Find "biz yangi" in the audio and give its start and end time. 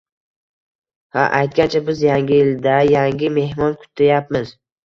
1.91-2.39